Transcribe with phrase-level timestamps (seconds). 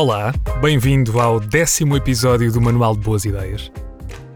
[0.00, 3.70] Olá, bem-vindo ao décimo episódio do Manual de Boas Ideias.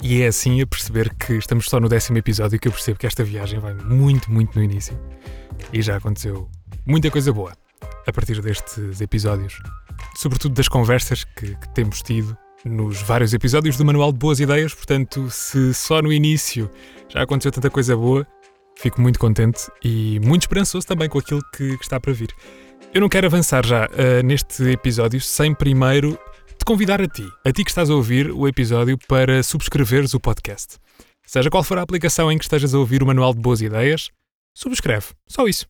[0.03, 3.07] E é assim a perceber que estamos só no décimo episódio que eu percebo que
[3.07, 4.95] esta viagem vai muito, muito no início.
[5.73, 6.51] E já aconteceu
[6.85, 7.57] muita coisa boa
[8.07, 9.59] a partir destes episódios.
[10.15, 14.75] Sobretudo das conversas que, que temos tido nos vários episódios do Manual de Boas Ideias.
[14.75, 16.71] Portanto, se só no início
[17.09, 18.27] já aconteceu tanta coisa boa,
[18.77, 22.35] fico muito contente e muito esperançoso também com aquilo que, que está para vir.
[22.93, 26.19] Eu não quero avançar já uh, neste episódio sem primeiro
[26.59, 30.21] te convidar a ti, a ti que estás a ouvir o episódio, para subscreveres o
[30.21, 30.77] podcast.
[31.27, 34.11] Seja qual for a aplicação em que estejas a ouvir o Manual de Boas Ideias,
[34.57, 35.07] subscreve.
[35.29, 35.67] Só isso.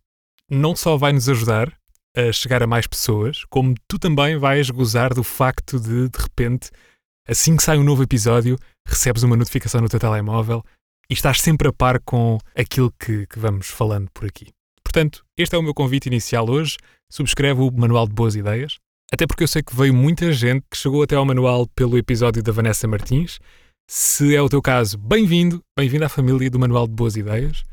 [0.51, 1.73] Não só vai nos ajudar
[2.17, 6.71] a chegar a mais pessoas, como tu também vais gozar do facto de, de repente,
[7.27, 10.63] assim que sai um novo episódio, recebes uma notificação no teu telemóvel
[11.11, 14.53] e estás sempre a par com aquilo que, que vamos falando por aqui.
[14.95, 16.77] Portanto, este é o meu convite inicial hoje.
[17.11, 18.79] Subscreve o Manual de Boas Ideias,
[19.13, 22.41] até porque eu sei que veio muita gente que chegou até ao manual pelo episódio
[22.45, 23.41] da Vanessa Martins.
[23.91, 27.65] Se é o teu caso, bem-vindo, bem-vindo à família do Manual de Boas Ideias.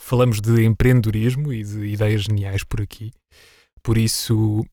[0.00, 3.12] Falamos de empreendedorismo e de ideias geniais por aqui.
[3.82, 4.64] Por isso,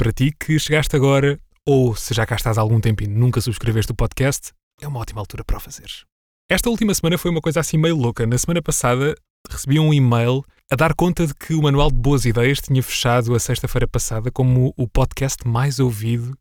[0.00, 3.42] para ti que chegaste agora, ou se já cá estás há algum tempo e nunca
[3.42, 6.06] subscreveste o podcast, é uma ótima altura para o fazeres.
[6.50, 8.26] Esta última semana foi uma coisa assim meio louca.
[8.26, 9.14] Na semana passada
[9.52, 13.34] recebi um e-mail a dar conta de que o Manual de Boas Ideias tinha fechado
[13.34, 16.36] a sexta-feira passada como o podcast mais ouvido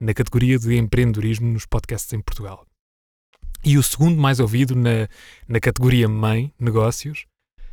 [0.00, 2.66] na categoria de empreendedorismo nos podcasts em Portugal.
[3.64, 5.08] E o segundo mais ouvido na,
[5.48, 7.24] na categoria Mãe, Negócios,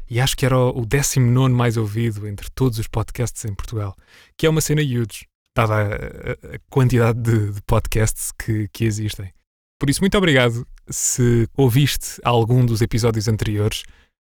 [0.09, 3.95] e acho que era o 19 mais ouvido entre todos os podcasts em Portugal,
[4.37, 8.85] que é uma cena huge, dada a, a, a quantidade de, de podcasts que, que
[8.85, 9.33] existem.
[9.79, 13.83] Por isso, muito obrigado se ouviste algum dos episódios anteriores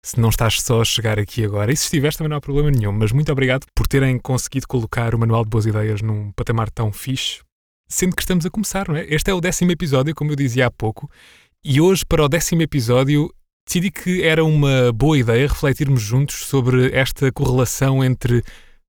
[0.08, 1.70] se não estás só a chegar aqui agora.
[1.70, 5.14] E se estiveres também não há problema nenhum, mas muito obrigado por terem conseguido colocar
[5.14, 7.42] o Manual de Boas Ideias num patamar tão fixe,
[7.90, 9.06] sendo que estamos a começar, não é?
[9.14, 11.12] Este é o décimo episódio, como eu dizia há pouco,
[11.62, 13.30] e hoje, para o décimo episódio,
[13.68, 18.42] decidi que era uma boa ideia refletirmos juntos sobre esta correlação entre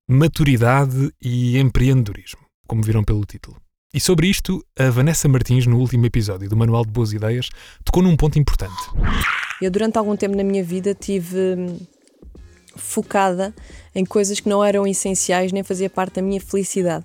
[0.08, 3.56] maturidade e empreendedorismo, como viram pelo título.
[3.92, 7.48] E sobre isto, a Vanessa Martins, no último episódio do Manual de Boas Ideias,
[7.84, 8.76] tocou num ponto importante.
[9.60, 11.78] Eu, durante algum tempo na minha vida, tive hum,
[12.76, 13.54] focada
[13.94, 17.04] em coisas que não eram essenciais nem fazia parte da minha felicidade.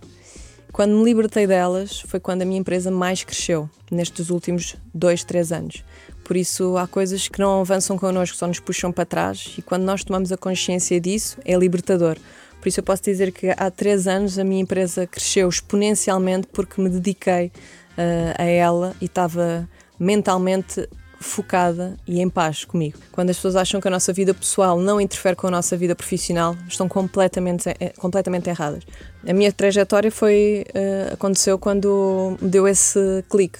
[0.71, 5.51] Quando me libertei delas, foi quando a minha empresa mais cresceu, nestes últimos dois, três
[5.51, 5.83] anos.
[6.23, 9.83] Por isso, há coisas que não avançam connosco, só nos puxam para trás, e quando
[9.83, 12.17] nós tomamos a consciência disso, é libertador
[12.63, 16.81] por isso eu posso dizer que há três anos a minha empresa cresceu exponencialmente porque
[16.81, 19.67] me dediquei uh, a ela e estava
[19.99, 20.87] mentalmente
[21.23, 22.99] focada e em paz comigo.
[23.11, 25.95] Quando as pessoas acham que a nossa vida pessoal não interfere com a nossa vida
[25.95, 28.83] profissional, estão completamente, eh, completamente erradas.
[29.27, 33.59] A minha trajetória foi uh, aconteceu quando me deu esse clique.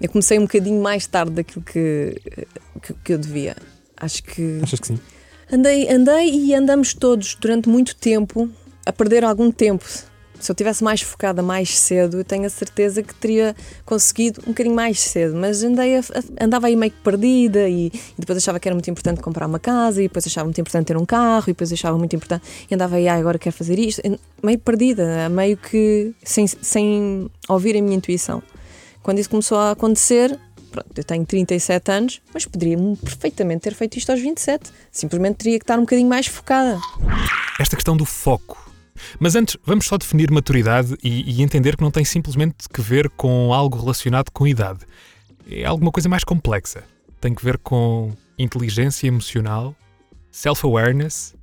[0.00, 2.20] Eu comecei um bocadinho mais tarde daquilo que,
[2.82, 3.56] que, que eu devia.
[3.96, 4.60] Acho que.
[4.62, 5.00] Achas que sim?
[5.50, 8.50] Andei, andei e andamos todos durante muito tempo
[8.84, 9.84] a perder algum tempo.
[10.40, 13.54] Se eu tivesse mais focada mais cedo, eu tenho a certeza que teria
[13.84, 15.34] conseguido um bocadinho mais cedo.
[15.36, 16.02] Mas andei a,
[16.40, 19.58] andava aí meio que perdida e, e, depois achava que era muito importante comprar uma
[19.58, 22.74] casa e depois achava muito importante ter um carro e depois achava muito importante e
[22.74, 24.02] andava aí, ah, agora quero fazer isto.
[24.42, 28.42] Meio perdida, meio que sem, sem ouvir a minha intuição.
[29.02, 30.38] Quando isso começou a acontecer,
[30.70, 34.70] pronto, eu tenho 37 anos, mas poderia perfeitamente ter feito isto aos 27.
[34.90, 36.78] Simplesmente teria que estar um bocadinho mais focada.
[37.58, 38.65] Esta questão do foco.
[39.18, 43.08] Mas antes, vamos só definir maturidade e, e entender que não tem simplesmente que ver
[43.10, 44.80] com algo relacionado com idade.
[45.50, 46.84] É alguma coisa mais complexa.
[47.20, 49.74] Tem que ver com inteligência emocional,
[50.30, 51.34] self-awareness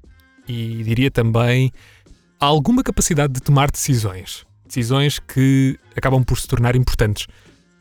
[0.48, 1.72] e diria também
[2.40, 4.46] alguma capacidade de tomar decisões.
[4.66, 7.28] Decisões que acabam por se tornar importantes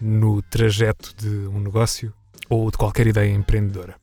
[0.01, 2.13] no trajeto de um negócio
[2.49, 3.97] ou de qualquer ideia empreendedora.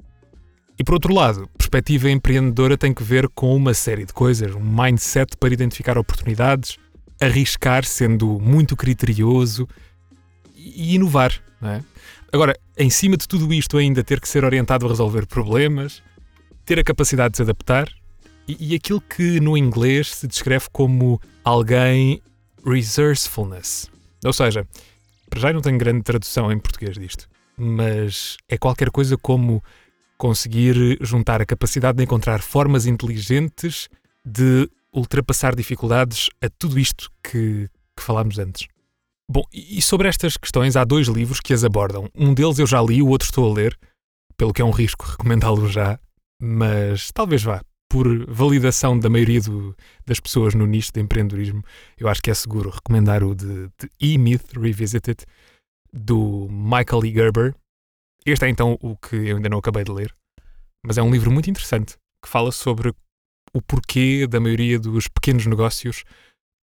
[0.79, 4.61] E por outro lado, perspectiva empreendedora tem que ver com uma série de coisas, um
[4.61, 6.77] mindset para identificar oportunidades,
[7.19, 9.67] arriscar sendo muito criterioso
[10.55, 11.33] e inovar.
[11.61, 11.81] É?
[12.31, 16.01] Agora, em cima de tudo isto, ainda ter que ser orientado a resolver problemas,
[16.63, 17.89] ter a capacidade de se adaptar
[18.47, 22.21] e, e aquilo que no inglês se descreve como alguém
[22.65, 23.91] resourcefulness.
[24.23, 24.65] Ou seja,
[25.29, 27.27] para já não tenho grande tradução em português disto,
[27.57, 29.61] mas é qualquer coisa como
[30.19, 33.87] conseguir juntar a capacidade de encontrar formas inteligentes
[34.23, 38.67] de ultrapassar dificuldades a tudo isto que, que falámos antes.
[39.31, 42.09] Bom, e sobre estas questões há dois livros que as abordam.
[42.13, 43.79] Um deles eu já li, o outro estou a ler,
[44.35, 45.97] pelo que é um risco recomendá-lo já,
[46.41, 47.61] mas talvez vá.
[47.87, 49.75] por validação da maioria do,
[50.05, 51.63] das pessoas no nicho de empreendedorismo,
[51.97, 55.23] eu acho que é seguro recomendar o de, de E-Myth Revisited,
[55.93, 57.13] do Michael E.
[57.13, 57.55] Gerber.
[58.25, 60.13] Este é então o que eu ainda não acabei de ler,
[60.85, 62.93] mas é um livro muito interessante que fala sobre
[63.53, 66.03] o porquê da maioria dos pequenos negócios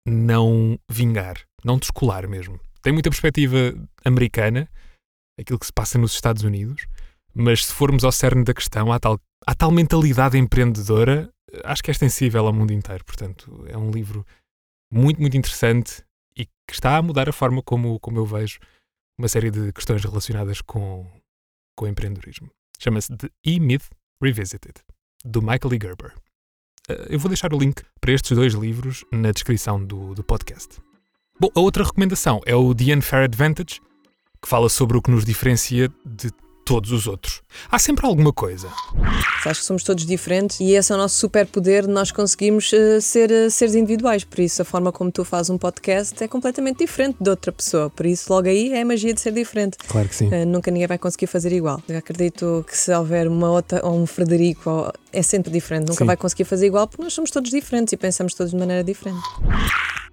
[0.07, 2.61] não vingar, não descolar mesmo.
[2.83, 3.57] Tem muita perspectiva
[4.05, 4.69] americana,
[5.39, 6.87] aquilo que se passa nos Estados Unidos,
[7.35, 11.29] mas se formos ao cerne da questão, há tal, há tal mentalidade empreendedora,
[11.65, 13.05] acho que é extensível ao mundo inteiro.
[13.05, 14.25] Portanto, é um livro
[14.93, 16.05] muito, muito interessante
[16.37, 18.61] e que está a mudar a forma como, como eu vejo
[19.19, 21.11] uma série de questões relacionadas com,
[21.77, 22.51] com empreendedorismo.
[22.79, 23.85] Chama-se The E-Myth
[24.21, 24.75] Revisited,
[25.25, 25.79] do Michael E.
[25.81, 26.15] Gerber.
[26.89, 30.79] Eh, eu vou deixar o link para estes dois livros na descrição do, do podcast.
[31.39, 33.81] Bom, a outra recomendação é o The Unfair Advantage,
[34.43, 36.31] que fala sobre o que nos diferencia de
[36.67, 37.43] todos os outros.
[37.71, 38.69] Há sempre alguma coisa.
[39.47, 43.31] Acho que somos todos diferentes e esse é o nosso superpoder, nós conseguimos uh, ser
[43.31, 47.19] uh, seres individuais, por isso a forma como tu fazes um podcast é completamente diferente
[47.21, 49.79] de outra pessoa, por isso logo aí é a magia de ser diferente.
[49.87, 50.27] Claro que sim.
[50.27, 51.81] Uh, nunca ninguém vai conseguir fazer igual.
[51.89, 55.99] Eu acredito que se houver uma outra, ou um Frederico, ou, é sempre diferente, nunca
[55.99, 56.05] sim.
[56.05, 59.23] vai conseguir fazer igual porque nós somos todos diferentes e pensamos todos de maneira diferente.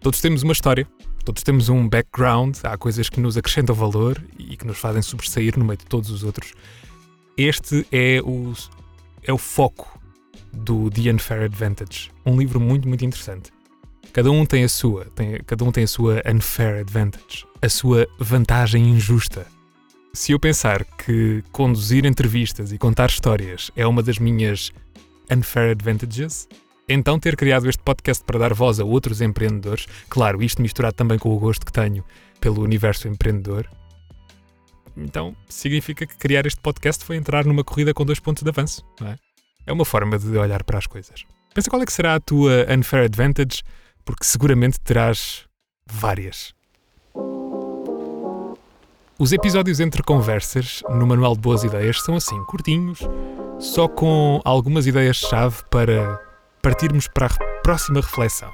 [0.02, 0.88] Todos temos uma história,
[1.24, 5.58] Todos temos um background, há coisas que nos acrescentam valor e que nos fazem sobressair
[5.58, 6.54] no meio de todos os outros.
[7.38, 8.54] Este é o,
[9.24, 10.00] é o foco
[10.52, 13.52] do The Unfair Advantage, um livro muito, muito interessante.
[14.12, 18.06] Cada um tem a sua, tem, cada um tem a sua unfair advantage, a sua
[18.20, 19.48] vantagem injusta.
[20.14, 24.72] Se eu pensar que conduzir entrevistas e contar histórias é uma das minhas
[25.32, 26.48] unfair advantages,
[26.88, 31.18] então, ter criado este podcast para dar voz a outros empreendedores, claro, isto misturado também
[31.18, 32.04] com o gosto que tenho
[32.40, 33.70] pelo universo empreendedor,
[34.96, 38.84] então significa que criar este podcast foi entrar numa corrida com dois pontos de avanço,
[39.00, 39.18] não é?
[39.66, 41.26] É uma forma de olhar para as coisas.
[41.54, 43.64] Pensa qual é que será a tua unfair advantage,
[44.04, 45.46] porque seguramente terás
[45.90, 46.54] várias.
[49.18, 53.00] Os episódios entre conversas no Manual de Boas Ideias são assim, curtinhos,
[53.60, 56.20] só com algumas ideias-chave para
[56.64, 58.50] partirmos para a próxima reflexão.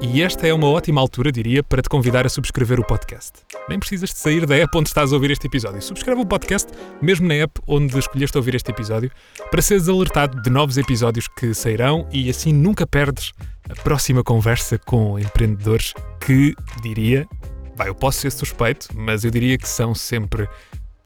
[0.00, 3.32] E esta é uma ótima altura, diria, para te convidar a subscrever o podcast.
[3.68, 5.80] Nem precisas de sair da app onde estás a ouvir este episódio.
[5.80, 6.68] Subscreve o podcast,
[7.00, 9.12] mesmo na app onde escolheste ouvir este episódio,
[9.48, 13.32] para seres alertado de novos episódios que sairão e assim nunca perdes
[13.70, 17.28] a próxima conversa com empreendedores que, diria,
[17.76, 20.48] vai, eu posso ser suspeito, mas eu diria que são sempre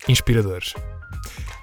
[0.09, 0.73] inspiradores.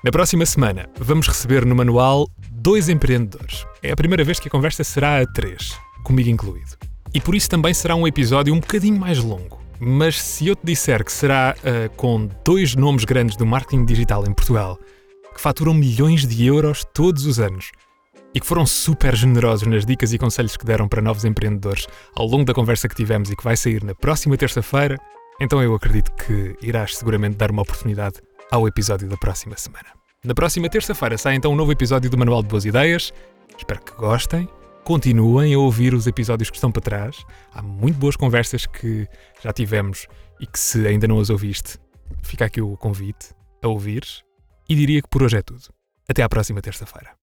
[0.04, 2.28] Na próxima semana, vamos receber no manual
[2.64, 3.66] dois empreendedores.
[3.84, 6.78] É a primeira vez que a conversa será a três, comigo incluído.
[7.14, 9.62] E por isso também será um episódio um bocadinho mais longo.
[9.82, 14.24] Mas se eu te disser que será uh, com dois nomes grandes do marketing digital
[14.26, 14.80] em Portugal,
[15.36, 17.70] que faturam milhões de euros todos os anos
[18.34, 22.26] e que foram super generosos nas dicas e conselhos que deram para novos empreendedores ao
[22.26, 24.98] longo da conversa que tivemos e que vai sair na próxima terça-feira,
[25.42, 30.03] então eu acredito que irás seguramente dar uma oportunidade ao episódio da próxima semana.
[30.26, 33.12] Na próxima terça-feira sai então um novo episódio do Manual de Boas Ideias.
[33.58, 34.48] Espero que gostem.
[34.86, 37.26] Continuem a ouvir os episódios que estão para trás.
[37.52, 39.06] Há muito boas conversas que
[39.42, 40.08] já tivemos
[40.40, 41.78] e que, se ainda não as ouviste,
[42.22, 44.24] fica aqui o convite a ouvires.
[44.70, 45.64] E diria que por hoje é tudo.
[46.08, 47.23] Até à próxima terça-feira.